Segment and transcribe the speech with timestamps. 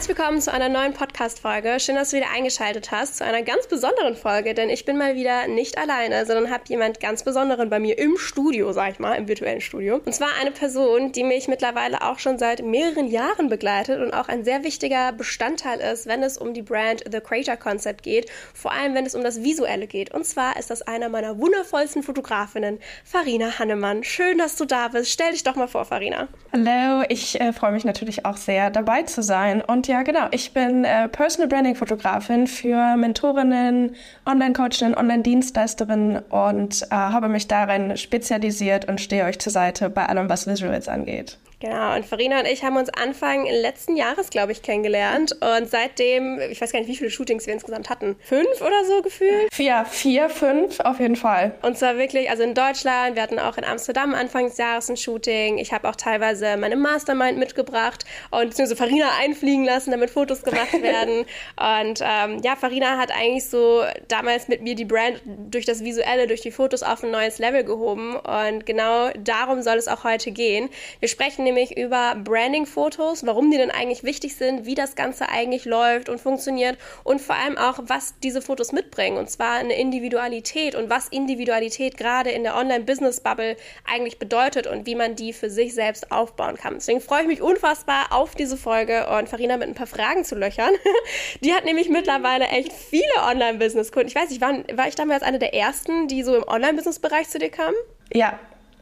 [0.00, 1.78] Herzlich willkommen zu einer neuen Podcast-Folge.
[1.78, 5.14] Schön, dass du wieder eingeschaltet hast, zu einer ganz besonderen Folge, denn ich bin mal
[5.14, 9.12] wieder nicht alleine, sondern habe jemand ganz Besonderen bei mir im Studio, sag ich mal,
[9.16, 10.00] im virtuellen Studio.
[10.02, 14.28] Und zwar eine Person, die mich mittlerweile auch schon seit mehreren Jahren begleitet und auch
[14.28, 18.72] ein sehr wichtiger Bestandteil ist, wenn es um die Brand The Creator Concept geht, vor
[18.72, 20.14] allem wenn es um das Visuelle geht.
[20.14, 24.02] Und zwar ist das einer meiner wundervollsten Fotografinnen, Farina Hannemann.
[24.02, 25.10] Schön, dass du da bist.
[25.10, 26.28] Stell dich doch mal vor, Farina.
[26.54, 30.28] Hallo, ich äh, freue mich natürlich auch sehr, dabei zu sein und ja, genau.
[30.30, 37.96] Ich bin äh, Personal Branding Fotografin für Mentorinnen, Online-Coachinnen, Online-Dienstleisterinnen und äh, habe mich darin
[37.96, 41.38] spezialisiert und stehe euch zur Seite bei allem, was Visuals angeht.
[41.60, 45.32] Genau, und Farina und ich haben uns Anfang letzten Jahres, glaube ich, kennengelernt.
[45.32, 48.16] Und seitdem, ich weiß gar nicht, wie viele Shootings wir insgesamt hatten.
[48.20, 49.52] Fünf oder so gefühlt?
[49.52, 51.52] Vier, vier, fünf, auf jeden Fall.
[51.60, 54.96] Und zwar wirklich, also in Deutschland, wir hatten auch in Amsterdam Anfang des Jahres ein
[54.96, 55.58] Shooting.
[55.58, 60.72] Ich habe auch teilweise meine Mastermind mitgebracht und beziehungsweise Farina einfliegen lassen, damit Fotos gemacht
[60.82, 61.26] werden.
[61.56, 66.26] und ähm, ja, Farina hat eigentlich so damals mit mir die Brand durch das Visuelle,
[66.26, 68.16] durch die Fotos auf ein neues Level gehoben.
[68.16, 70.70] Und genau darum soll es auch heute gehen.
[71.00, 75.64] Wir sprechen nämlich über Branding-Fotos, warum die denn eigentlich wichtig sind, wie das Ganze eigentlich
[75.64, 79.18] läuft und funktioniert und vor allem auch, was diese Fotos mitbringen.
[79.18, 84.94] Und zwar eine Individualität und was Individualität gerade in der Online-Business-Bubble eigentlich bedeutet und wie
[84.94, 86.74] man die für sich selbst aufbauen kann.
[86.74, 90.36] Deswegen freue ich mich unfassbar auf diese Folge und Farina mit ein paar Fragen zu
[90.36, 90.72] löchern.
[91.40, 94.08] Die hat nämlich mittlerweile echt viele Online-Business-Kunden.
[94.08, 97.38] Ich weiß nicht, war, war ich damals eine der ersten, die so im Online-Business-Bereich zu
[97.38, 97.74] dir kamen?
[98.12, 98.38] Ja,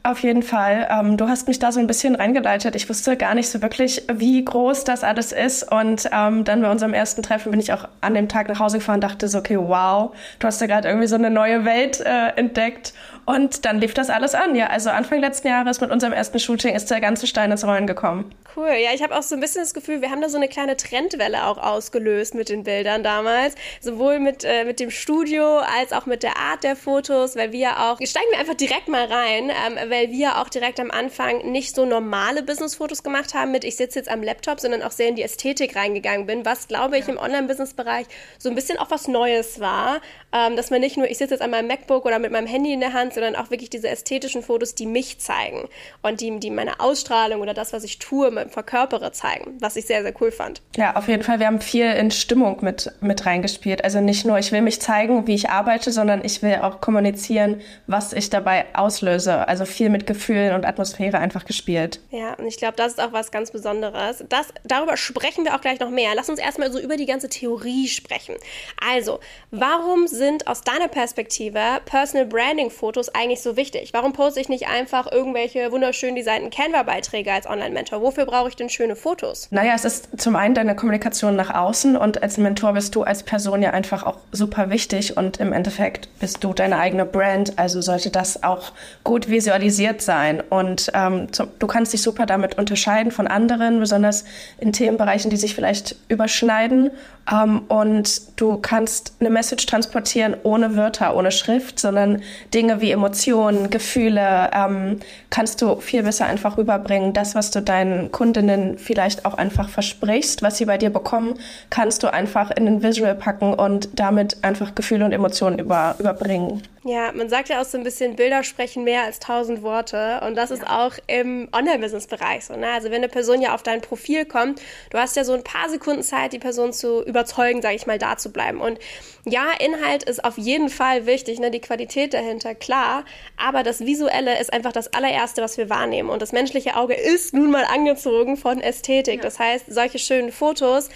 [0.08, 0.88] auf jeden Fall.
[0.90, 2.74] Ähm, du hast mich da so ein bisschen reingeleitet.
[2.74, 5.70] Ich wusste gar nicht so wirklich, wie groß das alles ist.
[5.70, 8.78] Und ähm, dann bei unserem ersten Treffen bin ich auch an dem Tag nach Hause
[8.78, 12.00] gefahren und dachte so, okay, wow, du hast da gerade irgendwie so eine neue Welt
[12.00, 12.94] äh, entdeckt.
[13.28, 14.54] Und dann lief das alles an.
[14.54, 17.86] Ja, also Anfang letzten Jahres mit unserem ersten Shooting ist der ganze Stein ins Rollen
[17.86, 18.34] gekommen.
[18.56, 18.70] Cool.
[18.82, 20.78] Ja, ich habe auch so ein bisschen das Gefühl, wir haben da so eine kleine
[20.78, 23.54] Trendwelle auch ausgelöst mit den Bildern damals.
[23.82, 27.78] Sowohl mit, äh, mit dem Studio als auch mit der Art der Fotos, weil wir
[27.78, 31.74] auch, steigen wir einfach direkt mal rein, ähm, weil wir auch direkt am Anfang nicht
[31.74, 35.16] so normale Business-Fotos gemacht haben mit, ich sitze jetzt am Laptop, sondern auch sehr in
[35.16, 38.06] die Ästhetik reingegangen bin, was, glaube ich, im Online-Business-Bereich
[38.38, 40.00] so ein bisschen auch was Neues war,
[40.32, 42.72] ähm, dass man nicht nur, ich sitze jetzt an meinem MacBook oder mit meinem Handy
[42.72, 45.68] in der Hand, sondern auch wirklich diese ästhetischen Fotos, die mich zeigen
[46.02, 50.02] und die, die meine Ausstrahlung oder das, was ich tue, verkörpere, zeigen, was ich sehr,
[50.02, 50.62] sehr cool fand.
[50.76, 51.40] Ja, auf jeden Fall.
[51.40, 53.82] Wir haben viel in Stimmung mit, mit reingespielt.
[53.82, 57.60] Also nicht nur, ich will mich zeigen, wie ich arbeite, sondern ich will auch kommunizieren,
[57.88, 59.48] was ich dabei auslöse.
[59.48, 62.00] Also viel mit Gefühlen und Atmosphäre einfach gespielt.
[62.10, 64.24] Ja, und ich glaube, das ist auch was ganz Besonderes.
[64.28, 66.10] Das, darüber sprechen wir auch gleich noch mehr.
[66.14, 68.36] Lass uns erstmal so über die ganze Theorie sprechen.
[68.80, 69.18] Also,
[69.50, 73.90] warum sind aus deiner Perspektive Personal Branding Fotos eigentlich so wichtig?
[73.92, 78.00] Warum poste ich nicht einfach irgendwelche wunderschön designten Canva-Beiträge als Online-Mentor?
[78.02, 79.48] Wofür brauche ich denn schöne Fotos?
[79.50, 83.22] Naja, es ist zum einen deine Kommunikation nach außen und als Mentor bist du als
[83.22, 87.80] Person ja einfach auch super wichtig und im Endeffekt bist du deine eigene Brand, also
[87.80, 88.72] sollte das auch
[89.04, 94.24] gut visualisiert sein und ähm, zum, du kannst dich super damit unterscheiden von anderen, besonders
[94.58, 96.90] in Themenbereichen, die sich vielleicht überschneiden
[97.30, 102.22] ähm, und du kannst eine Message transportieren ohne Wörter, ohne Schrift, sondern
[102.54, 104.98] Dinge wie Emotionen, Gefühle ähm,
[105.30, 107.12] kannst du viel besser einfach rüberbringen.
[107.12, 111.34] Das, was du deinen Kundinnen vielleicht auch einfach versprichst, was sie bei dir bekommen,
[111.70, 116.62] kannst du einfach in den Visual packen und damit einfach Gefühle und Emotionen über, überbringen.
[116.88, 120.22] Ja, man sagt ja auch so ein bisschen, Bilder sprechen mehr als tausend Worte.
[120.26, 122.56] Und das ist auch im Online-Business-Bereich so.
[122.56, 122.66] Ne?
[122.70, 125.68] Also wenn eine Person ja auf dein Profil kommt, du hast ja so ein paar
[125.68, 128.62] Sekunden Zeit, die Person zu überzeugen, sage ich mal, da zu bleiben.
[128.62, 128.78] Und
[129.26, 131.50] ja, Inhalt ist auf jeden Fall wichtig, ne?
[131.50, 133.04] die Qualität dahinter, klar.
[133.36, 136.08] Aber das Visuelle ist einfach das allererste, was wir wahrnehmen.
[136.08, 139.16] Und das menschliche Auge ist nun mal angezogen von Ästhetik.
[139.16, 139.22] Ja.
[139.22, 140.88] Das heißt, solche schönen Fotos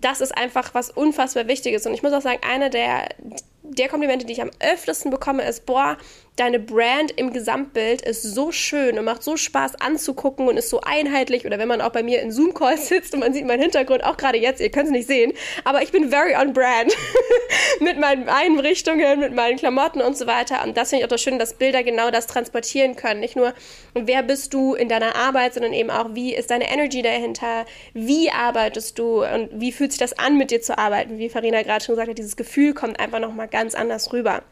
[0.00, 1.86] das ist einfach was unfassbar Wichtiges.
[1.86, 3.08] Und ich muss auch sagen, eine der,
[3.70, 5.96] der Komplimente, die ich am öftesten bekomme, ist, boah,
[6.36, 10.80] deine Brand im Gesamtbild ist so schön und macht so Spaß anzugucken und ist so
[10.82, 11.46] einheitlich.
[11.46, 14.16] Oder wenn man auch bei mir in Zoom-Calls sitzt und man sieht meinen Hintergrund, auch
[14.16, 15.32] gerade jetzt, ihr könnt es nicht sehen,
[15.64, 16.94] aber ich bin very on brand
[17.80, 20.62] mit meinen Einrichtungen, mit meinen Klamotten und so weiter.
[20.62, 23.20] Und das finde ich auch das Schöne, dass Bilder genau das transportieren können.
[23.20, 23.54] Nicht nur,
[23.94, 27.64] wer bist du in deiner Arbeit, sondern eben auch, wie ist deine Energy dahinter,
[27.94, 31.18] wie arbeitest du und wie fühlt sich das an, mit dir zu arbeiten.
[31.18, 34.42] Wie Farina gerade schon gesagt hat, dieses Gefühl kommt einfach nochmal ganz anders rüber.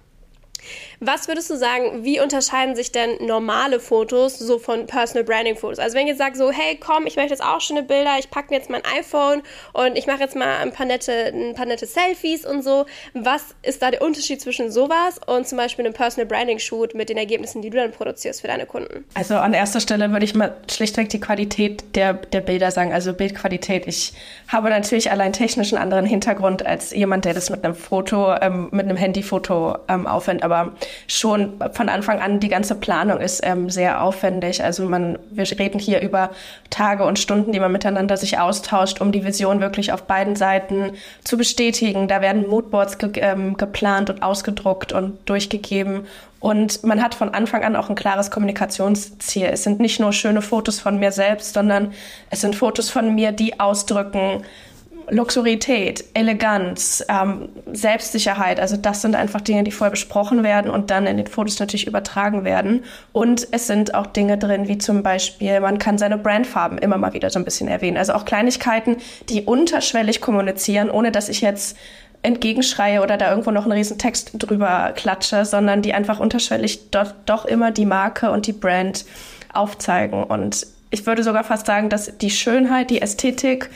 [1.07, 5.79] Was würdest du sagen, wie unterscheiden sich denn normale Fotos so von Personal Branding Fotos?
[5.79, 8.31] Also wenn ich jetzt sage so, hey, komm, ich möchte jetzt auch schöne Bilder, ich
[8.31, 9.43] packe mir jetzt mein iPhone
[9.75, 12.87] und ich mache jetzt mal ein paar, nette, ein paar nette Selfies und so.
[13.13, 17.11] Was ist da der Unterschied zwischen sowas und zum Beispiel einem Personal Branding Shoot mit
[17.11, 19.05] den Ergebnissen, die du dann produzierst für deine Kunden?
[19.13, 23.13] Also an erster Stelle würde ich mal schlichtweg die Qualität der, der Bilder sagen, also
[23.13, 23.87] Bildqualität.
[23.87, 24.15] Ich
[24.49, 28.69] habe natürlich allein technisch einen anderen Hintergrund als jemand, der das mit einem Foto, ähm,
[28.71, 30.73] mit einem Handyfoto ähm, aufwendet, aber
[31.07, 34.63] schon von Anfang an die ganze Planung ist ähm, sehr aufwendig.
[34.63, 36.31] Also man, wir reden hier über
[36.71, 40.93] Tage und Stunden, die man miteinander sich austauscht, um die Vision wirklich auf beiden Seiten
[41.25, 42.09] zu bestätigen.
[42.09, 46.07] Da werden Moodboards ge ähm, geplant und ausgedruckt und durchgegeben.
[46.45, 49.47] Und man hat von Anfang an auch ein klares Kommunikationsziel.
[49.47, 51.95] Es sind nicht nur schöne Fotos von mir selbst, sondern
[52.29, 54.45] es sind Fotos von mir, die ausdrücken,
[55.11, 61.07] Luxurität, Eleganz, ähm, Selbstsicherheit, also das sind einfach Dinge, die voll besprochen werden und dann
[61.07, 62.85] in den Fotos natürlich übertragen werden.
[63.13, 67.13] Und es sind auch Dinge drin, wie zum Beispiel, man kann seine Brandfarben immer mal
[67.13, 67.97] wieder so ein bisschen erwähnen.
[67.97, 68.97] Also auch Kleinigkeiten,
[69.29, 71.77] die unterschwellig kommunizieren, ohne dass ich jetzt
[72.23, 77.15] entgegenschreie oder da irgendwo noch einen riesen Text drüber klatsche, sondern die einfach unterschwellig dort
[77.27, 79.05] doch immer die Marke und die Brand
[79.53, 80.25] aufzeigen.
[80.25, 83.69] Und ich würde sogar fast sagen, dass die Schönheit, die Ästhetik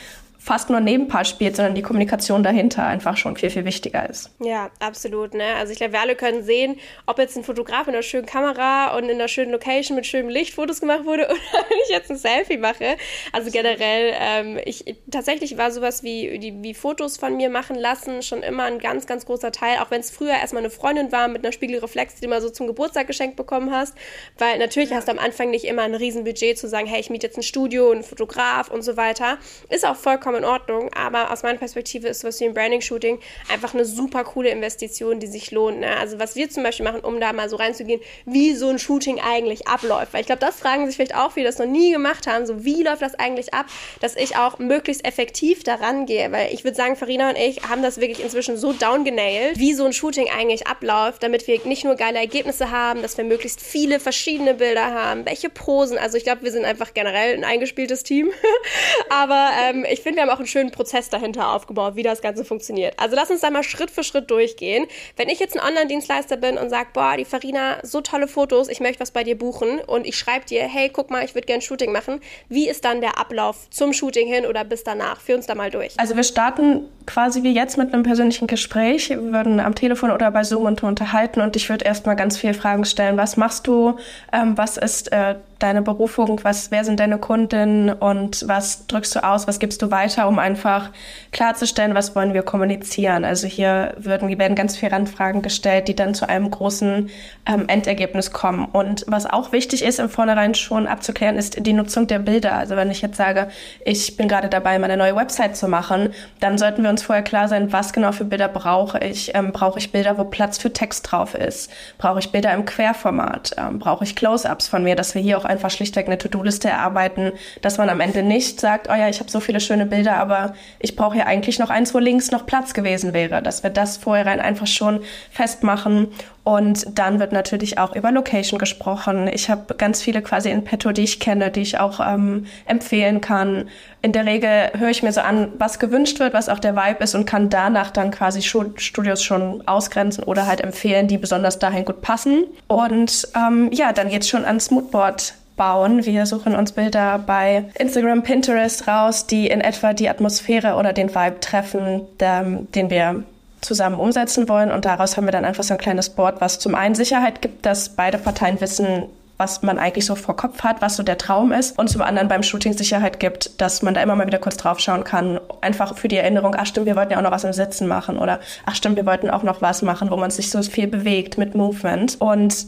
[0.49, 4.31] fast nur Nebenpart spielt, sondern die Kommunikation dahinter einfach schon viel, viel wichtiger ist.
[4.39, 5.35] Ja, absolut.
[5.35, 5.43] Ne?
[5.59, 8.97] Also ich glaube, wir alle können sehen, ob jetzt ein Fotograf mit einer schönen Kamera
[8.97, 12.09] und in einer schönen Location mit schönem Licht Fotos gemacht wurde oder wenn ich jetzt
[12.09, 12.97] ein Selfie mache.
[13.31, 18.23] Also generell, ähm, ich tatsächlich war sowas wie, die, wie Fotos von mir machen lassen
[18.23, 21.27] schon immer ein ganz, ganz großer Teil, auch wenn es früher erstmal eine Freundin war
[21.27, 23.93] mit einer Spiegelreflex, die du mal so zum Geburtstag geschenkt bekommen hast.
[24.39, 24.95] Weil natürlich ja.
[24.95, 27.43] hast du am Anfang nicht immer ein Riesenbudget zu sagen, hey, ich miete jetzt ein
[27.43, 29.37] Studio, einen Fotograf und so weiter.
[29.69, 33.19] Ist auch vollkommen in Ordnung, aber aus meiner Perspektive ist sowas wie ein Branding-Shooting
[33.51, 35.79] einfach eine super coole Investition, die sich lohnt.
[35.79, 35.95] Ne?
[35.97, 39.19] Also was wir zum Beispiel machen, um da mal so reinzugehen, wie so ein Shooting
[39.19, 40.13] eigentlich abläuft.
[40.13, 42.65] Weil ich glaube, das fragen sich vielleicht auch viele, das noch nie gemacht haben, so
[42.65, 43.67] wie läuft das eigentlich ab,
[43.99, 46.31] dass ich auch möglichst effektiv daran gehe.
[46.31, 49.85] Weil ich würde sagen, Farina und ich haben das wirklich inzwischen so downgenailt, wie so
[49.85, 53.99] ein Shooting eigentlich abläuft, damit wir nicht nur geile Ergebnisse haben, dass wir möglichst viele
[53.99, 55.97] verschiedene Bilder haben, welche Posen.
[55.97, 58.31] Also ich glaube, wir sind einfach generell ein eingespieltes Team.
[59.09, 62.43] aber ähm, ich finde, wir haben auch einen schönen Prozess dahinter aufgebaut, wie das Ganze
[62.43, 62.93] funktioniert.
[62.97, 64.85] Also lass uns da mal Schritt für Schritt durchgehen.
[65.15, 68.81] Wenn ich jetzt ein Online-Dienstleister bin und sage, boah, die Farina, so tolle Fotos, ich
[68.81, 71.61] möchte was bei dir buchen und ich schreibe dir, hey, guck mal, ich würde gerne
[71.61, 72.19] Shooting machen.
[72.49, 75.21] Wie ist dann der Ablauf zum Shooting hin oder bis danach?
[75.21, 75.93] Führ uns da mal durch.
[75.97, 79.09] Also wir starten quasi wie jetzt mit einem persönlichen Gespräch.
[79.09, 82.83] Wir würden am Telefon oder bei Zoom unterhalten und ich würde erstmal ganz viele Fragen
[82.83, 83.15] stellen.
[83.15, 83.97] Was machst du?
[84.33, 89.23] Ähm, was ist äh, deine Berufung, was, wer sind deine Kunden und was drückst du
[89.23, 90.89] aus, was gibst du weiter, um einfach
[91.31, 93.25] klarzustellen, was wollen wir kommunizieren.
[93.25, 97.09] Also hier würden, werden ganz viele Randfragen gestellt, die dann zu einem großen
[97.45, 98.65] ähm, Endergebnis kommen.
[98.65, 102.53] Und was auch wichtig ist, im Vornherein schon abzuklären, ist die Nutzung der Bilder.
[102.53, 103.49] Also wenn ich jetzt sage,
[103.83, 107.47] ich bin gerade dabei, meine neue Website zu machen, dann sollten wir uns vorher klar
[107.47, 109.35] sein, was genau für Bilder brauche ich.
[109.35, 111.69] Ähm, brauche ich Bilder, wo Platz für Text drauf ist?
[111.97, 113.51] Brauche ich Bilder im Querformat?
[113.57, 117.33] Ähm, brauche ich Close-ups von mir, dass wir hier auch einfach schlichtweg eine To-Do-Liste erarbeiten,
[117.61, 120.53] dass man am Ende nicht sagt, oh ja, ich habe so viele schöne Bilder, aber
[120.79, 123.97] ich brauche ja eigentlich noch eins, wo links noch Platz gewesen wäre, dass wir das
[123.97, 125.01] vorher einfach schon
[125.31, 126.07] festmachen
[126.49, 129.29] und dann wird natürlich auch über Location gesprochen.
[129.31, 133.21] Ich habe ganz viele quasi in petto, die ich kenne, die ich auch ähm, empfehlen
[133.21, 133.69] kann.
[134.01, 137.03] In der Regel höre ich mir so an, was gewünscht wird, was auch der Vibe
[137.03, 141.85] ist und kann danach dann quasi Studios schon ausgrenzen oder halt empfehlen, die besonders dahin
[141.85, 142.45] gut passen.
[142.67, 146.05] Und ähm, ja, dann geht's schon ans Moodboard bauen.
[146.05, 151.13] Wir suchen uns Bilder bei Instagram, Pinterest raus, die in etwa die Atmosphäre oder den
[151.13, 153.23] Vibe treffen, den wir
[153.59, 154.71] zusammen umsetzen wollen.
[154.71, 157.65] Und daraus haben wir dann einfach so ein kleines Board, was zum einen Sicherheit gibt,
[157.65, 159.03] dass beide Parteien wissen,
[159.35, 161.77] was man eigentlich so vor Kopf hat, was so der Traum ist.
[161.77, 164.79] Und zum anderen beim Shooting Sicherheit gibt, dass man da immer mal wieder kurz drauf
[164.79, 165.41] schauen kann.
[165.59, 168.17] Einfach für die Erinnerung, ach stimmt, wir wollten ja auch noch was im Sitzen machen.
[168.17, 171.37] Oder ach stimmt, wir wollten auch noch was machen, wo man sich so viel bewegt
[171.37, 172.15] mit Movement.
[172.21, 172.65] Und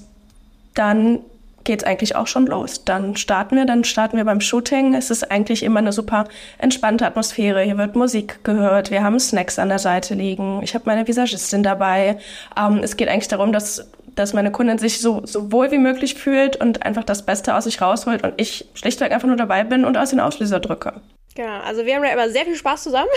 [0.73, 1.19] dann
[1.63, 2.85] geht es eigentlich auch schon los.
[2.85, 4.93] Dann starten wir, dann starten wir beim Shooting.
[4.93, 6.25] Es ist eigentlich immer eine super
[6.57, 7.61] entspannte Atmosphäre.
[7.61, 10.61] Hier wird Musik gehört, wir haben Snacks an der Seite liegen.
[10.63, 12.17] Ich habe meine Visagistin dabei.
[12.57, 16.15] Ähm, es geht eigentlich darum, dass dass meine Kundin sich so, so wohl wie möglich
[16.15, 19.85] fühlt und einfach das Beste aus sich rausholt und ich schlichtweg einfach nur dabei bin
[19.85, 20.93] und aus den Auslöser drücke.
[21.33, 23.09] Genau, also wir haben ja immer sehr viel Spaß zusammen.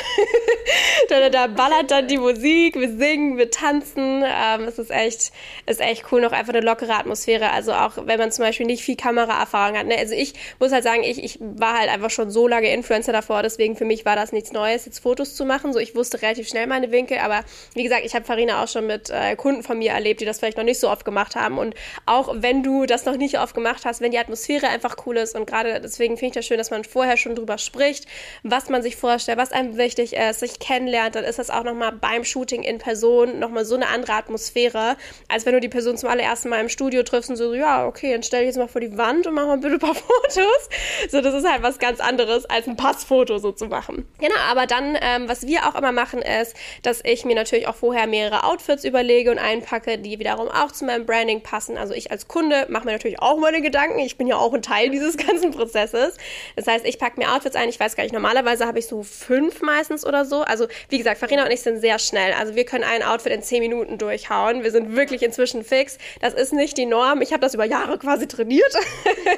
[1.09, 4.25] da, da, ballert dann die Musik, wir singen, wir tanzen.
[4.25, 5.33] Ähm, es ist echt,
[5.67, 7.51] ist echt cool, noch einfach eine lockere Atmosphäre.
[7.51, 9.87] Also auch wenn man zum Beispiel nicht viel Kameraerfahrung hat.
[9.87, 9.99] Ne?
[9.99, 13.43] Also ich muss halt sagen, ich, ich war halt einfach schon so lange Influencer davor,
[13.43, 15.73] deswegen für mich war das nichts Neues, jetzt Fotos zu machen.
[15.73, 17.43] So, ich wusste relativ schnell meine Winkel, aber
[17.75, 20.39] wie gesagt, ich habe Farina auch schon mit äh, Kunden von mir erlebt, die das
[20.39, 21.59] vielleicht noch nicht so oft gemacht haben.
[21.59, 21.75] Und
[22.07, 25.35] auch wenn du das noch nicht oft gemacht hast, wenn die Atmosphäre einfach cool ist
[25.35, 28.04] und gerade deswegen finde ich das schön, dass man vorher schon drüber spricht
[28.43, 31.93] was man sich vorstellt, was einem wichtig ist, sich kennenlernt, dann ist das auch nochmal
[31.93, 34.97] beim Shooting in Person nochmal so eine andere Atmosphäre,
[35.29, 38.13] als wenn du die Person zum allerersten Mal im Studio triffst und so, ja, okay,
[38.13, 40.69] dann stell dich jetzt mal vor die Wand und mach mal bitte ein paar Fotos.
[41.09, 44.07] So, das ist halt was ganz anderes, als ein Passfoto so zu machen.
[44.19, 47.75] Genau, aber dann, ähm, was wir auch immer machen, ist, dass ich mir natürlich auch
[47.75, 51.79] vorher mehrere Outfits überlege und einpacke, die wiederum auch zu meinem Branding passen.
[51.79, 53.99] Also ich als Kunde mache mir natürlich auch meine Gedanken.
[54.01, 56.17] Ich bin ja auch ein Teil dieses ganzen Prozesses.
[56.57, 57.69] Das heißt, ich packe mir Outfits ein.
[57.69, 60.43] Ich weiß gar nicht, normalerweise habe ich so fünf meistens oder so.
[60.43, 62.33] Also wie gesagt, Farina und ich sind sehr schnell.
[62.33, 64.63] Also wir können ein Outfit in zehn Minuten durchhauen.
[64.63, 65.99] Wir sind wirklich inzwischen fix.
[66.21, 67.23] Das ist nicht die Norm.
[67.23, 68.73] Ich habe das über Jahre quasi trainiert.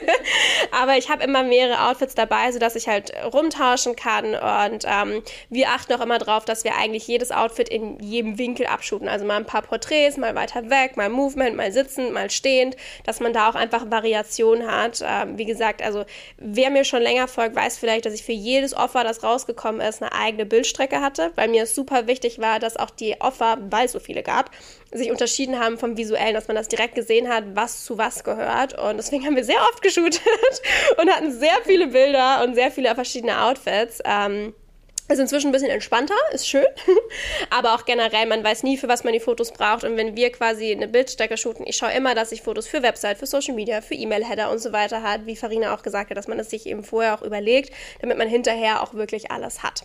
[0.71, 4.35] Aber ich habe immer mehrere Outfits dabei, sodass ich halt rumtauschen kann.
[4.35, 8.67] Und ähm, wir achten auch immer darauf, dass wir eigentlich jedes Outfit in jedem Winkel
[8.67, 9.09] abschuten.
[9.09, 13.21] Also mal ein paar Porträts, mal weiter weg, mal Movement, mal sitzend, mal stehend, dass
[13.21, 15.03] man da auch einfach Variation hat.
[15.07, 16.05] Ähm, wie gesagt, also
[16.39, 20.03] wer mir schon länger folgt, weiß vielleicht, dass ich für jedes Offer, das rausgekommen ist,
[20.03, 23.87] eine eigene Bildstrecke hatte, weil mir es super wichtig war, dass auch die Offer, weil
[23.87, 24.51] es so viele gab,
[24.93, 28.79] sich unterschieden haben vom Visuellen, dass man das direkt gesehen hat, was zu was gehört.
[28.79, 30.23] Und deswegen haben wir sehr oft geshootet
[31.01, 34.01] und hatten sehr viele Bilder und sehr viele verschiedene Outfits.
[34.05, 34.55] Ähm,
[35.09, 36.67] ist inzwischen ein bisschen entspannter, ist schön.
[37.51, 39.85] Aber auch generell, man weiß nie, für was man die Fotos braucht.
[39.85, 43.19] Und wenn wir quasi eine Bildstrecke shooten, ich schaue immer, dass ich Fotos für Website,
[43.19, 46.29] für Social Media, für E-Mail-Header und so weiter hat, wie Farina auch gesagt hat, dass
[46.29, 49.85] man es sich eben vorher auch überlegt, damit man hinterher auch wirklich alles hat.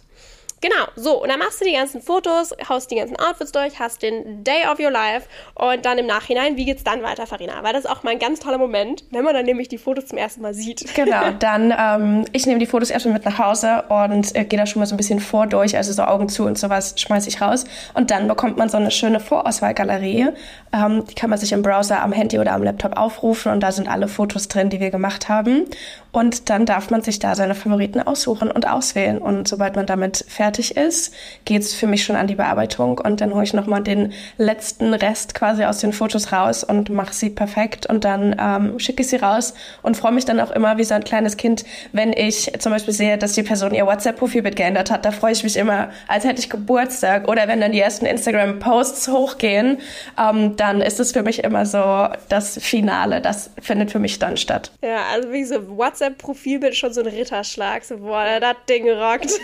[0.62, 4.04] Genau, so, und dann machst du die ganzen Fotos, haust die ganzen Outfits durch, hast
[4.04, 7.64] den Day of Your Life und dann im Nachhinein, wie geht's dann weiter, Farina?
[7.64, 10.06] Weil das ist auch mal ein ganz toller Moment, wenn man dann nämlich die Fotos
[10.06, 10.86] zum ersten Mal sieht.
[11.02, 14.68] Genau, dann, ähm, ich nehme die Fotos erstmal mit nach Hause und äh, gehe da
[14.68, 17.42] schon mal so ein bisschen vor durch, also so Augen zu und sowas schmeiße ich
[17.42, 17.64] raus.
[17.96, 20.28] Und dann bekommt man so eine schöne Vorauswahlgalerie.
[20.74, 23.72] Ähm, die kann man sich im Browser am Handy oder am Laptop aufrufen und da
[23.72, 25.66] sind alle Fotos drin, die wir gemacht haben.
[26.12, 29.18] Und dann darf man sich da seine Favoriten aussuchen und auswählen.
[29.18, 31.14] Und sobald man damit fertig ist,
[31.46, 32.98] geht's für mich schon an die Bearbeitung.
[32.98, 37.14] Und dann hole ich nochmal den letzten Rest quasi aus den Fotos raus und mache
[37.14, 37.86] sie perfekt.
[37.86, 39.54] Und dann ähm, schicke ich sie raus
[39.84, 41.64] und freue mich dann auch immer wie so ein kleines Kind,
[41.94, 45.06] wenn ich zum Beispiel sehe, dass die Person ihr WhatsApp-Profilbild geändert hat.
[45.06, 47.30] Da freue ich mich immer, als hätte ich Geburtstag.
[47.30, 49.78] Oder wenn dann die ersten Instagram-Posts hochgehen,
[50.20, 53.22] ähm, dann ist es für mich immer so das Finale.
[53.22, 54.72] Das findet für mich dann statt.
[54.84, 57.84] Ja, also wie so WhatsApp WhatsApp-Profilbild schon so ein Ritterschlag.
[57.84, 59.32] So, boah, das Ding rockt.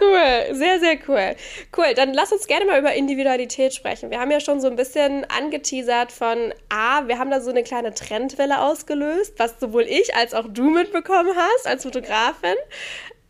[0.00, 1.36] cool, sehr, sehr cool.
[1.76, 4.10] Cool, dann lass uns gerne mal über Individualität sprechen.
[4.10, 7.62] Wir haben ja schon so ein bisschen angeteasert von, A, wir haben da so eine
[7.62, 12.56] kleine Trendwelle ausgelöst, was sowohl ich als auch du mitbekommen hast als Fotografin.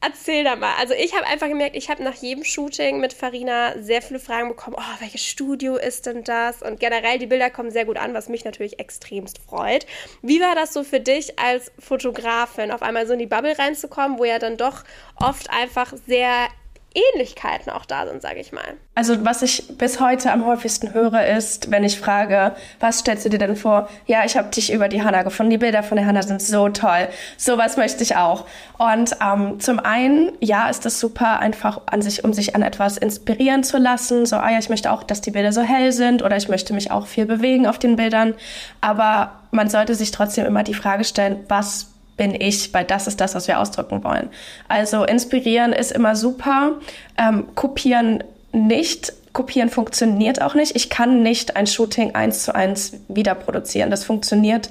[0.01, 0.75] Erzähl da mal.
[0.79, 4.49] Also ich habe einfach gemerkt, ich habe nach jedem Shooting mit Farina sehr viele Fragen
[4.49, 4.77] bekommen.
[4.79, 6.63] Oh, welches Studio ist denn das?
[6.63, 9.87] Und generell, die Bilder kommen sehr gut an, was mich natürlich extremst freut.
[10.23, 14.21] Wie war das so für dich als Fotografin, auf einmal so in die Bubble reinzukommen,
[14.21, 14.85] wo ja dann doch
[15.17, 16.47] oft einfach sehr
[16.95, 18.65] Ähnlichkeiten auch da sind, sage ich mal.
[18.95, 23.29] Also was ich bis heute am häufigsten höre, ist, wenn ich frage, was stellst du
[23.29, 23.89] dir denn vor?
[24.07, 25.51] Ja, ich habe dich über die Hanna gefunden.
[25.51, 27.09] Die Bilder von der Hanna sind so toll.
[27.37, 28.47] Sowas möchte ich auch.
[28.79, 32.97] Und ähm, zum einen, ja, ist das super, einfach an sich, um sich an etwas
[32.97, 34.25] inspirieren zu lassen.
[34.27, 36.73] So, ah ja, ich möchte auch, dass die Bilder so hell sind oder ich möchte
[36.73, 38.35] mich auch viel bewegen auf den Bildern.
[38.81, 41.89] Aber man sollte sich trotzdem immer die Frage stellen, was
[42.19, 44.29] bin ich, weil das ist das, was wir ausdrücken wollen.
[44.69, 46.73] Also inspirieren ist immer super,
[47.17, 48.23] ähm, kopieren
[48.53, 49.15] nicht.
[49.33, 50.77] Kopieren funktioniert auch nicht.
[50.77, 53.91] Ich kann nicht ein Shooting eins zu eins wieder produzieren.
[53.91, 54.69] Das funktioniert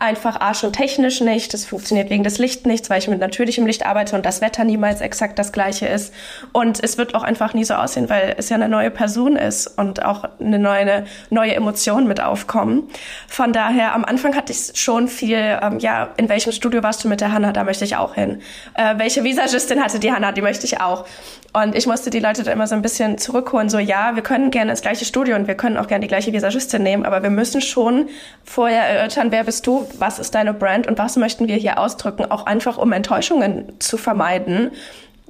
[0.00, 1.52] einfach A schon technisch nicht.
[1.54, 4.64] Das funktioniert wegen des Lichts nicht, weil ich mit natürlichem Licht arbeite und das Wetter
[4.64, 6.12] niemals exakt das gleiche ist.
[6.52, 9.66] Und es wird auch einfach nie so aussehen, weil es ja eine neue Person ist
[9.78, 12.88] und auch eine neue, neue Emotion mit aufkommen.
[13.28, 17.08] Von daher, am Anfang hatte ich schon viel, ähm, ja, in welchem Studio warst du
[17.08, 17.52] mit der Hanna?
[17.52, 18.40] Da möchte ich auch hin.
[18.74, 20.32] Äh, welche Visagistin hatte die Hanna?
[20.32, 21.04] Die möchte ich auch.
[21.52, 24.52] Und ich musste die Leute da immer so ein bisschen zurückholen, so ja, wir können
[24.52, 27.30] gerne ins gleiche Studio und wir können auch gerne die gleiche Visagistin nehmen, aber wir
[27.30, 28.08] müssen schon
[28.44, 32.30] vorher erörtern, wer bist du, was ist deine Brand und was möchten wir hier ausdrücken,
[32.30, 34.70] auch einfach um Enttäuschungen zu vermeiden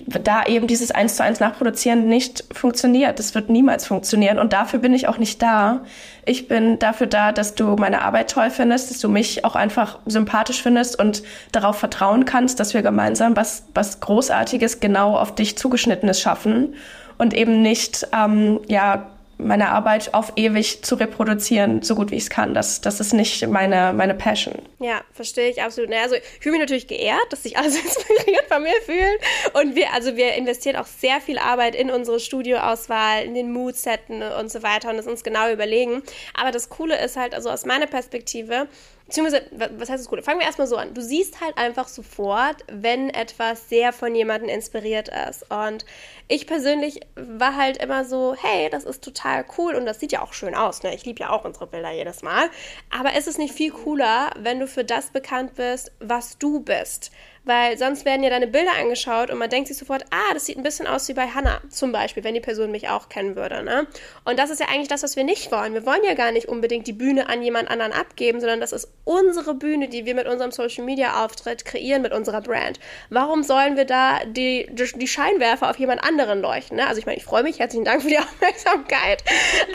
[0.06, 3.18] da eben dieses eins zu eins Nachproduzieren nicht funktioniert.
[3.18, 5.82] Das wird niemals funktionieren und dafür bin ich auch nicht da.
[6.24, 9.98] Ich bin dafür da, dass du meine Arbeit toll findest, dass du mich auch einfach
[10.06, 15.56] sympathisch findest und darauf vertrauen kannst, dass wir gemeinsam was, was Großartiges genau auf dich
[15.56, 16.74] zugeschnittenes schaffen
[17.18, 22.24] und eben nicht, ähm, ja, meine Arbeit auf ewig zu reproduzieren, so gut wie ich
[22.24, 22.54] es kann.
[22.54, 24.54] Das, das ist nicht meine, meine Passion.
[24.78, 25.92] Ja, verstehe ich absolut.
[25.92, 29.16] Also ich fühle mich natürlich geehrt, dass sich alle so inspiriert von mir fühlen.
[29.54, 34.22] Und wir, also wir investieren auch sehr viel Arbeit in unsere Studioauswahl, in den Moodsetten
[34.22, 36.02] und so weiter und das uns genau überlegen.
[36.34, 38.68] Aber das Coole ist halt, also aus meiner Perspektive,
[39.10, 40.22] beziehungsweise, was heißt das Gute?
[40.22, 40.94] Fangen wir erstmal so an.
[40.94, 45.50] Du siehst halt einfach sofort, wenn etwas sehr von jemandem inspiriert ist.
[45.50, 45.84] Und
[46.28, 50.22] ich persönlich war halt immer so, hey, das ist total cool und das sieht ja
[50.22, 50.84] auch schön aus.
[50.84, 50.94] Ne?
[50.94, 52.50] Ich liebe ja auch unsere Bilder jedes Mal.
[52.96, 57.10] Aber ist es nicht viel cooler, wenn du für das bekannt bist, was du bist?
[57.50, 60.56] Weil sonst werden ja deine Bilder angeschaut und man denkt sich sofort, ah, das sieht
[60.56, 63.64] ein bisschen aus wie bei Hannah zum Beispiel, wenn die Person mich auch kennen würde.
[63.64, 63.88] Ne?
[64.24, 65.74] Und das ist ja eigentlich das, was wir nicht wollen.
[65.74, 68.88] Wir wollen ja gar nicht unbedingt die Bühne an jemand anderen abgeben, sondern das ist
[69.02, 72.78] unsere Bühne, die wir mit unserem Social Media Auftritt kreieren, mit unserer Brand.
[73.08, 76.76] Warum sollen wir da die, die Scheinwerfer auf jemand anderen leuchten?
[76.76, 76.86] Ne?
[76.86, 79.24] Also ich meine, ich freue mich, herzlichen Dank für die Aufmerksamkeit,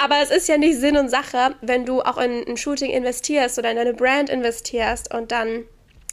[0.01, 3.59] aber es ist ja nicht Sinn und Sache, wenn du auch in ein Shooting investierst
[3.59, 5.65] oder in deine Brand investierst und dann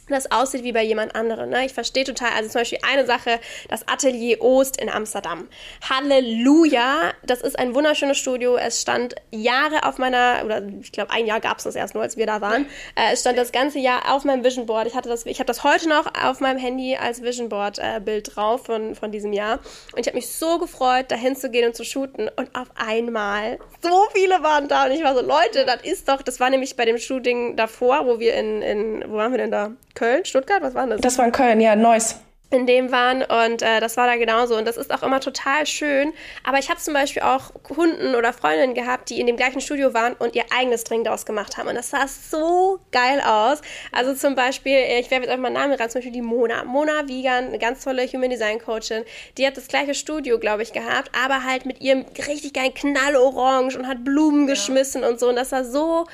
[0.09, 1.49] das aussieht wie bei jemand anderem.
[1.49, 1.65] Ne?
[1.65, 5.47] Ich verstehe total, also zum Beispiel eine Sache, das Atelier Oost in Amsterdam.
[5.89, 7.13] Halleluja!
[7.23, 8.57] Das ist ein wunderschönes Studio.
[8.57, 12.03] Es stand Jahre auf meiner, oder ich glaube ein Jahr gab es das erst nur,
[12.03, 12.65] als wir da waren.
[12.95, 14.87] Äh, es stand das ganze Jahr auf meinem Vision Board.
[14.87, 17.99] Ich hatte das, ich habe das heute noch auf meinem Handy als Vision Board äh,
[17.99, 19.59] Bild drauf von, von diesem Jahr.
[19.93, 22.29] Und ich habe mich so gefreut, dahin zu gehen und zu shooten.
[22.35, 24.85] Und auf einmal, so viele waren da.
[24.85, 28.05] Und ich war so, Leute, das ist doch, das war nämlich bei dem Shooting davor,
[28.05, 29.71] wo wir in, in wo waren wir denn da?
[29.93, 31.01] Köln, Stuttgart, was war das?
[31.01, 32.19] Das war in Köln, ja, Neuss
[32.53, 35.65] in dem waren und äh, das war da genauso und das ist auch immer total
[35.65, 36.13] schön.
[36.43, 39.93] Aber ich habe zum Beispiel auch Kunden oder Freundinnen gehabt, die in dem gleichen Studio
[39.93, 43.61] waren und ihr eigenes Drink daraus gemacht haben und das sah so geil aus.
[43.91, 46.63] Also zum Beispiel, ich werfe jetzt einfach mal einen Namen rein, zum Beispiel die Mona.
[46.63, 49.03] Mona Wiegand, eine ganz tolle Human Design Coachin,
[49.37, 53.77] die hat das gleiche Studio, glaube ich, gehabt, aber halt mit ihrem richtig geilen Knallorange
[53.77, 54.53] und hat Blumen ja.
[54.53, 56.05] geschmissen und so und das sah so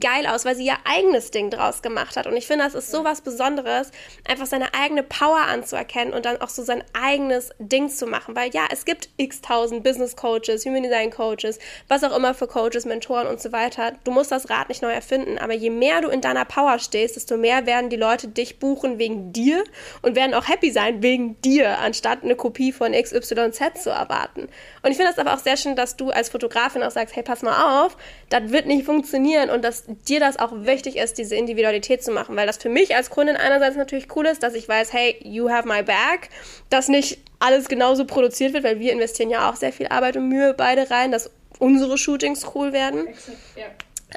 [0.00, 2.90] geil aus, weil sie ihr eigenes Ding draus gemacht hat und ich finde, das ist
[2.90, 3.90] so was Besonderes,
[4.28, 8.34] einfach seine eigene Power anzuerkennen erkennen und dann auch so sein eigenes Ding zu machen.
[8.34, 12.48] Weil ja, es gibt x tausend Business Coaches, Human Design Coaches, was auch immer für
[12.48, 13.92] Coaches, Mentoren und so weiter.
[14.04, 17.16] Du musst das Rad nicht neu erfinden, aber je mehr du in deiner Power stehst,
[17.16, 19.62] desto mehr werden die Leute dich buchen wegen dir
[20.02, 24.48] und werden auch happy sein wegen dir, anstatt eine Kopie von XYZ zu erwarten.
[24.86, 27.24] Und ich finde das aber auch sehr schön, dass du als Fotografin auch sagst, hey,
[27.24, 27.96] pass mal auf,
[28.28, 32.36] das wird nicht funktionieren und dass dir das auch wichtig ist, diese Individualität zu machen,
[32.36, 35.50] weil das für mich als Kundin einerseits natürlich cool ist, dass ich weiß, hey, you
[35.50, 36.30] have my back,
[36.70, 40.28] dass nicht alles genauso produziert wird, weil wir investieren ja auch sehr viel Arbeit und
[40.28, 43.08] Mühe beide rein, dass unsere Shootings cool werden.
[43.08, 43.64] Exakt, ja.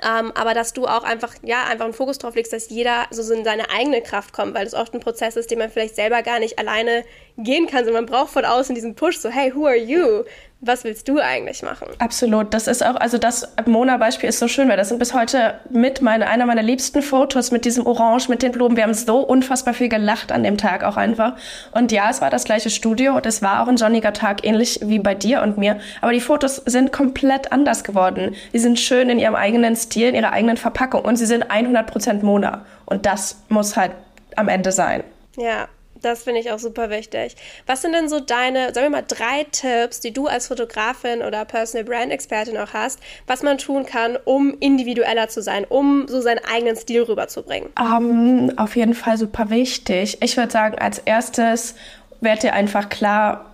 [0.04, 3.34] Ähm, aber dass du auch einfach, ja, einfach einen Fokus drauf legst, dass jeder so
[3.34, 6.22] in seine eigene Kraft kommt, weil das oft ein Prozess ist, den man vielleicht selber
[6.22, 7.04] gar nicht alleine
[7.44, 10.24] gehen kann, sondern man braucht von außen diesen Push, so, hey, who are you?
[10.62, 11.88] was willst du eigentlich machen?
[12.00, 12.54] Absolut.
[12.54, 16.02] Das ist auch, also das Mona-Beispiel ist so schön, weil das sind bis heute mit
[16.02, 18.76] meine, einer meiner liebsten Fotos mit diesem Orange, mit den Blumen.
[18.76, 21.38] Wir haben so unfassbar viel gelacht an dem Tag auch einfach.
[21.72, 24.80] Und ja, es war das gleiche Studio und es war auch ein sonniger Tag, ähnlich
[24.84, 25.80] wie bei dir und mir.
[26.02, 28.36] Aber die Fotos sind komplett anders geworden.
[28.52, 32.22] Sie sind schön in ihrem eigenen Stil, in ihrer eigenen Verpackung und sie sind 100%
[32.24, 32.66] Mona.
[32.86, 33.92] Und das muss halt
[34.36, 35.04] am Ende sein.
[35.38, 35.70] Ja,
[36.02, 37.36] das finde ich auch super wichtig.
[37.66, 41.46] Was sind denn so deine, sagen wir mal, drei Tipps, die du als Fotografin oder
[41.46, 46.22] Personal Brand Expertin auch hast, was man tun kann, um individueller zu sein, um so
[46.22, 47.70] seinen eigenen Stil rüberzubringen?
[47.80, 50.18] Um, auf jeden Fall super wichtig.
[50.22, 51.76] Ich würde sagen, als erstes
[52.22, 53.49] werd dir einfach klar,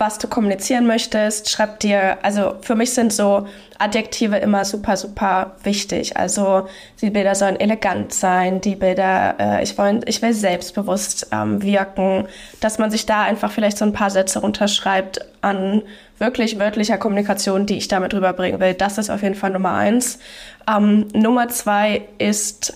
[0.00, 1.50] was du kommunizieren möchtest.
[1.50, 3.46] Schreib dir, also für mich sind so
[3.78, 6.16] Adjektive immer super, super wichtig.
[6.16, 6.66] Also
[7.00, 12.26] die Bilder sollen elegant sein, die Bilder, äh, ich, will, ich will selbstbewusst ähm, wirken,
[12.60, 15.82] dass man sich da einfach vielleicht so ein paar Sätze runterschreibt an
[16.18, 18.74] wirklich wörtlicher Kommunikation, die ich damit rüberbringen will.
[18.74, 20.18] Das ist auf jeden Fall Nummer eins.
[20.68, 22.74] Ähm, Nummer zwei ist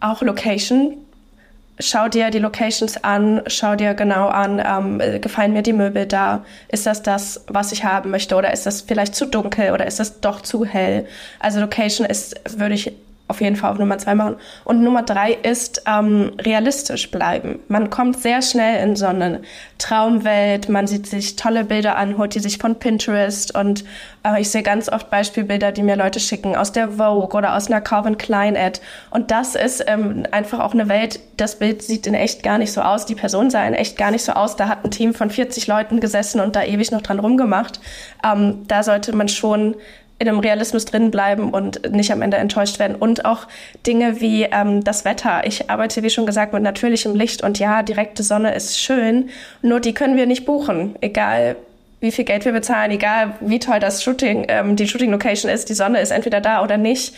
[0.00, 0.96] auch Location
[1.78, 6.44] schau dir die Locations an, schau dir genau an, ähm, gefallen mir die Möbel da,
[6.68, 8.36] ist das das, was ich haben möchte?
[8.36, 9.72] Oder ist das vielleicht zu dunkel?
[9.72, 11.06] Oder ist das doch zu hell?
[11.38, 12.92] Also Location ist, würde ich
[13.28, 14.36] auf jeden Fall auf Nummer zwei machen.
[14.64, 17.58] Und Nummer drei ist ähm, realistisch bleiben.
[17.68, 19.40] Man kommt sehr schnell in so eine
[19.78, 23.84] Traumwelt, man sieht sich tolle Bilder an, holt die sich von Pinterest und
[24.22, 27.66] äh, ich sehe ganz oft Beispielbilder, die mir Leute schicken aus der Vogue oder aus
[27.66, 28.80] einer Calvin Klein Ad.
[29.10, 32.72] Und das ist ähm, einfach auch eine Welt, das Bild sieht in echt gar nicht
[32.72, 34.56] so aus, die Person sah in echt gar nicht so aus.
[34.56, 37.80] Da hat ein Team von 40 Leuten gesessen und da ewig noch dran rumgemacht.
[38.24, 39.74] Ähm, da sollte man schon
[40.18, 42.96] in einem Realismus drin bleiben und nicht am Ende enttäuscht werden.
[42.96, 43.46] Und auch
[43.86, 45.42] Dinge wie ähm, das Wetter.
[45.46, 49.28] Ich arbeite, wie schon gesagt, mit natürlichem Licht und ja, direkte Sonne ist schön,
[49.62, 50.96] nur die können wir nicht buchen.
[51.00, 51.56] Egal
[52.00, 55.74] wie viel Geld wir bezahlen, egal wie toll das Shooting, ähm, die Shooting-Location ist, die
[55.74, 57.14] Sonne ist entweder da oder nicht.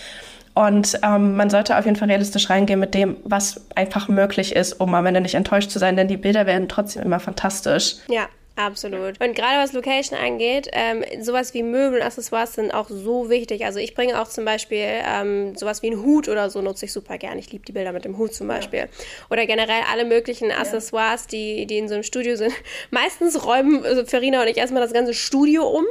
[0.54, 4.80] Und ähm, man sollte auf jeden Fall realistisch reingehen mit dem, was einfach möglich ist,
[4.80, 7.96] um am Ende nicht enttäuscht zu sein, denn die Bilder werden trotzdem immer fantastisch.
[8.08, 8.26] Ja,
[8.58, 9.20] Absolut.
[9.20, 13.64] Und gerade was Location angeht, ähm, sowas wie Möbel und Accessoires sind auch so wichtig.
[13.64, 16.92] Also ich bringe auch zum Beispiel ähm, sowas wie einen Hut oder so nutze ich
[16.92, 17.38] super gern.
[17.38, 18.80] Ich liebe die Bilder mit dem Hut zum Beispiel.
[18.80, 18.86] Ja.
[19.30, 22.52] Oder generell alle möglichen Accessoires, die, die in so einem Studio sind.
[22.90, 25.84] Meistens räumen also Ferina und ich erstmal das ganze Studio um.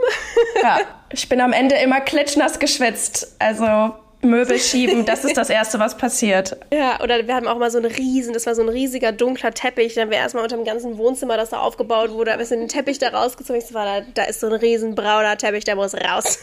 [0.61, 3.37] ja, ich bin am Ende immer klitschnass geschwitzt.
[3.39, 6.57] Also Möbel schieben, das ist das Erste, was passiert.
[6.77, 9.51] Ja, oder wir haben auch mal so einen riesen, das war so ein riesiger dunkler
[9.51, 12.67] Teppich, dann wäre erstmal unter dem ganzen Wohnzimmer, das da aufgebaut wurde, ein bisschen den
[12.67, 13.61] Teppich da rausgezogen.
[13.61, 16.39] Ich so, da, da ist so ein riesen brauner Teppich, der muss raus.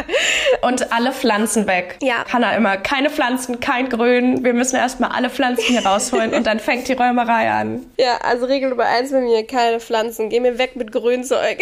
[0.62, 1.96] Und alle Pflanzen weg.
[2.02, 2.24] Ja.
[2.30, 6.60] Hanna immer, keine Pflanzen, kein Grün, wir müssen erstmal alle Pflanzen hier rausholen und dann
[6.60, 7.86] fängt die Räumerei an.
[8.00, 11.58] Ja, also Regel Nummer eins bei mir, keine Pflanzen, geh mir weg mit Grünzeug.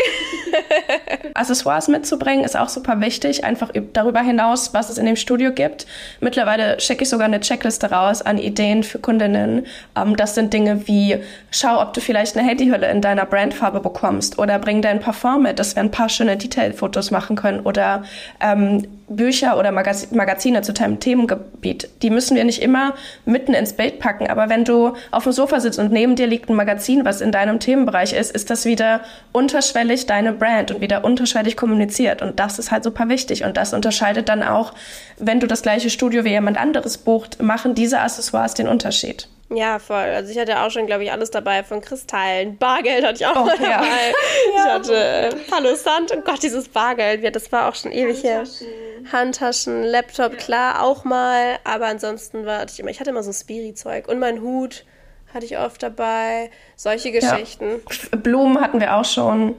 [1.35, 5.87] Accessoires mitzubringen ist auch super wichtig, einfach darüber hinaus, was es in dem Studio gibt.
[6.20, 9.66] Mittlerweile schicke ich sogar eine Checkliste raus an Ideen für Kundinnen.
[9.96, 11.18] Ähm, das sind Dinge wie,
[11.50, 15.58] schau, ob du vielleicht eine Handyhülle in deiner Brandfarbe bekommst oder bring dein Parfum mit,
[15.58, 18.02] dass wir ein paar schöne Detailfotos machen können oder
[18.40, 21.88] ähm, Bücher oder Magaz Magazine zu deinem Themengebiet.
[22.03, 22.94] Die müssen wir nicht immer
[23.25, 26.49] mitten ins Bild packen, aber wenn du auf dem Sofa sitzt und neben dir liegt
[26.51, 29.01] ein Magazin, was in deinem Themenbereich ist, ist das wieder
[29.33, 32.23] unterschwellig deine Brand und wieder unterschwellig kommuniziert.
[32.23, 33.44] Und das ist halt super wichtig.
[33.44, 34.73] Und das unterscheidet dann auch,
[35.16, 39.29] wenn du das gleiche Studio wie jemand anderes bucht, machen diese Accessoires den Unterschied.
[39.51, 39.97] Ja, voll.
[39.97, 42.59] Also ich hatte auch schon, glaube ich, alles dabei, von Kristallen.
[42.59, 43.79] Bargeld hatte ich auch oh, mal ja.
[43.79, 43.87] dabei.
[44.55, 46.12] Ich hatte äh, Hallo Sand.
[46.14, 47.23] Oh Gott, dieses Bargeld.
[47.23, 48.38] Ja, das war auch schon ewig her.
[48.38, 48.66] Handtaschen.
[49.12, 50.38] Handtaschen, Laptop, ja.
[50.38, 51.59] klar, auch mal.
[51.64, 54.09] Aber ansonsten war ich immer, ich hatte immer so Spiri-Zeug.
[54.09, 54.85] Und mein Hut
[55.33, 56.51] hatte ich oft dabei.
[56.77, 57.81] Solche Geschichten.
[58.12, 58.18] Ja.
[58.18, 59.55] Blumen hatten wir auch schon.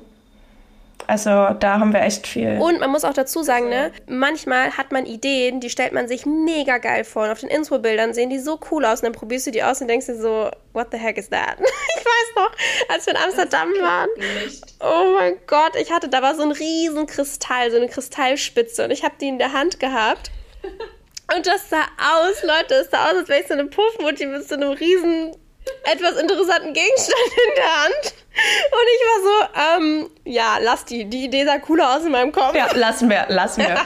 [1.09, 2.59] Also da haben wir echt viel.
[2.59, 6.27] Und man muss auch dazu sagen, ne, manchmal hat man Ideen, die stellt man sich
[6.27, 7.23] mega geil vor.
[7.23, 8.99] Und auf den Inspo-Bildern sehen die so cool aus.
[8.99, 11.57] Und dann probierst du die aus und denkst dir so, what the heck is that?
[11.59, 12.51] ich weiß noch,
[12.93, 14.09] als wir in Amsterdam waren.
[14.81, 18.83] Oh mein Gott, ich hatte, da war so ein riesen Kristall, so eine Kristallspitze.
[18.83, 20.29] Und ich habe die in der Hand gehabt.
[21.35, 24.47] Und das sah aus, Leute, es sah aus, als wäre ich so eine Puffmutti mit
[24.47, 25.35] so einem riesen
[25.85, 28.13] etwas interessanten Gegenstand in der Hand.
[28.71, 31.05] Und ich war so, ähm, ja, lass die.
[31.05, 32.55] Die Idee sah cooler aus in meinem Kopf.
[32.55, 33.77] Ja, lassen wir, lassen wir.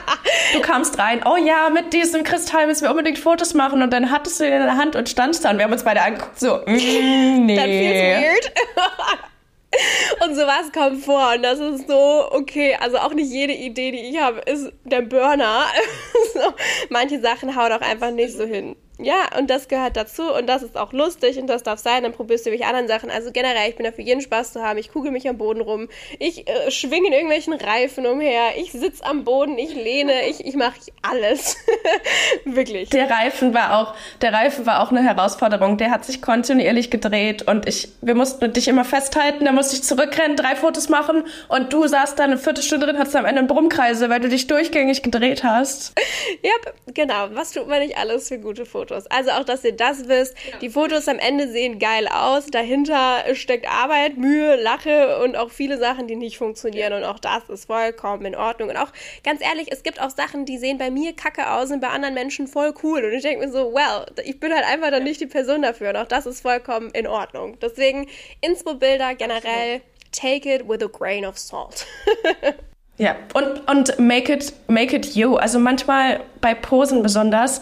[0.52, 3.82] du kamst rein, oh ja, mit diesem Kristall müssen wir unbedingt Fotos machen.
[3.82, 5.50] Und dann hattest du ihn in der Hand und standst da.
[5.50, 6.66] Und wir haben uns beide angeguckt, so, mm,
[7.46, 7.56] nee.
[7.56, 8.52] That feels weird.
[10.24, 11.34] Und sowas kommt vor.
[11.34, 15.02] Und das ist so, okay, also auch nicht jede Idee, die ich habe, ist der
[15.02, 15.64] Burner.
[16.34, 16.54] so,
[16.90, 18.76] manche Sachen hauen auch einfach nicht so hin.
[18.98, 22.12] Ja, und das gehört dazu und das ist auch lustig und das darf sein, dann
[22.12, 23.10] probierst du welche anderen Sachen.
[23.10, 24.78] Also generell, ich bin da für jeden Spaß zu haben.
[24.78, 25.88] Ich kugel mich am Boden rum,
[26.20, 30.54] ich äh, schwinge in irgendwelchen Reifen umher, ich sitze am Boden, ich lehne, ich, ich
[30.54, 31.56] mache alles.
[32.44, 32.90] Wirklich.
[32.90, 35.76] Der Reifen war auch, der Reifen war auch eine Herausforderung.
[35.76, 39.82] Der hat sich kontinuierlich gedreht und ich, wir mussten dich immer festhalten, da musste ich
[39.82, 43.48] zurückrennen, drei Fotos machen und du saßt dann eine Viertelstunde drin, hattest am Ende einen
[43.48, 45.94] Brummkreise, weil du dich durchgängig gedreht hast.
[46.42, 46.52] ja,
[46.92, 47.30] genau.
[47.32, 48.83] Was tut man nicht alles für gute Fotos?
[48.84, 49.06] Fotos.
[49.06, 50.36] Also auch, dass ihr das wisst.
[50.50, 50.58] Ja.
[50.58, 52.46] Die Fotos am Ende sehen geil aus.
[52.46, 56.92] Dahinter steckt Arbeit, Mühe, Lache und auch viele Sachen, die nicht funktionieren.
[56.92, 56.98] Ja.
[56.98, 58.68] Und auch das ist vollkommen in Ordnung.
[58.68, 58.92] Und auch
[59.22, 62.14] ganz ehrlich, es gibt auch Sachen, die sehen bei mir kacke aus und bei anderen
[62.14, 63.04] Menschen voll cool.
[63.04, 65.90] Und ich denke mir so, well, ich bin halt einfach dann nicht die Person dafür.
[65.90, 67.58] Und auch das ist vollkommen in Ordnung.
[67.60, 68.06] Deswegen
[68.42, 69.80] Inspo-Bilder generell,
[70.12, 71.86] take it with a grain of salt.
[72.96, 75.34] Ja, und, und make it, make it you.
[75.34, 77.60] Also manchmal bei Posen besonders,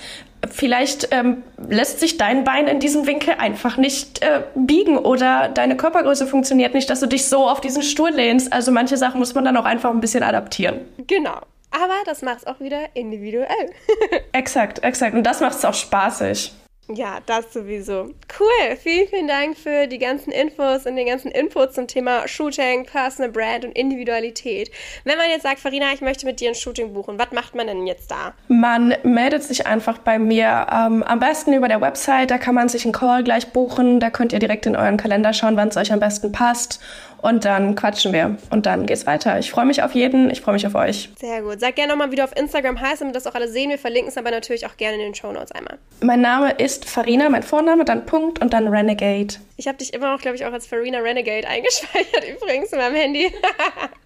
[0.51, 5.77] vielleicht ähm, lässt sich dein Bein in diesem Winkel einfach nicht äh, biegen oder deine
[5.77, 8.53] Körpergröße funktioniert nicht, dass du dich so auf diesen Stuhl lehnst.
[8.53, 10.81] Also manche Sachen muss man dann auch einfach ein bisschen adaptieren.
[11.07, 11.39] Genau.
[11.71, 13.71] Aber das macht es auch wieder individuell.
[14.33, 15.15] exakt, exakt.
[15.15, 16.53] Und das macht es auch spaßig.
[16.89, 18.11] Ja, das sowieso.
[18.39, 18.77] Cool.
[18.77, 23.31] Vielen, vielen Dank für die ganzen Infos und den ganzen Input zum Thema Shooting, Personal
[23.31, 24.71] Brand und Individualität.
[25.05, 27.69] Wenn man jetzt sagt, Farina, ich möchte mit dir ein Shooting buchen, was macht man
[27.69, 28.35] denn jetzt da?
[28.49, 30.67] Man meldet sich einfach bei mir.
[30.73, 34.01] Ähm, am besten über der Website, da kann man sich einen Call gleich buchen.
[34.01, 36.81] Da könnt ihr direkt in euren Kalender schauen, wann es euch am besten passt.
[37.23, 39.39] Und dann quatschen wir und dann geht's weiter.
[39.39, 41.09] Ich freue mich auf jeden, ich freue mich auf euch.
[41.21, 41.61] Sehr gut.
[41.61, 43.71] Sag gerne nochmal, wie du auf Instagram heißt, damit das auch alle sehen.
[43.71, 45.79] Wir verlinken es aber natürlich auch gerne in den Show Notes einmal.
[46.01, 49.35] Mein Name ist Farina, mein Vorname, dann Punkt und dann Renegade.
[49.57, 52.97] Ich habe dich immer noch, glaube ich, auch als Farina Renegade eingespeichert übrigens in meinem
[52.97, 53.33] Handy.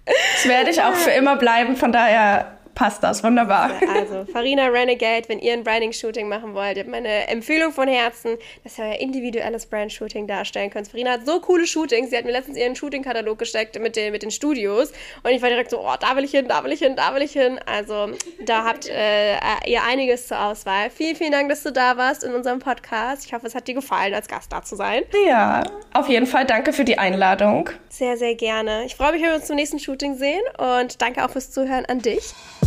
[0.05, 3.73] das werde ich auch für immer bleiben, von daher passt das wunderbar.
[3.93, 8.37] Also, Farina Renegade, wenn ihr ein Branding-Shooting machen wollt, ihr habt meine Empfehlung von Herzen,
[8.63, 10.87] dass ihr euer individuelles Brand-Shooting darstellen könnt.
[10.87, 12.11] Farina hat so coole Shootings.
[12.11, 14.93] Sie hat mir letztens ihren Shooting-Katalog gesteckt mit den, mit den Studios.
[15.23, 17.15] Und ich war direkt so, oh, da will ich hin, da will ich hin, da
[17.15, 17.59] will ich hin.
[17.65, 18.11] Also,
[18.45, 19.37] da habt äh,
[19.67, 20.91] ihr einiges zur Auswahl.
[20.91, 23.25] Vielen, vielen Dank, dass du da warst in unserem Podcast.
[23.25, 25.03] Ich hoffe, es hat dir gefallen, als Gast da zu sein.
[25.27, 27.71] Ja, auf jeden Fall danke für die Einladung.
[27.89, 28.85] Sehr, sehr gerne.
[28.85, 31.87] Ich freue mich, wenn wir uns zum nächsten Shooting sehen und danke auch fürs Zuhören
[31.87, 32.35] an dich.